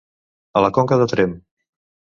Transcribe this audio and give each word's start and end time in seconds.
A 0.55 0.63
la 0.65 0.71
conca 0.79 0.99
de 1.05 1.09
Tremp. 1.15 1.39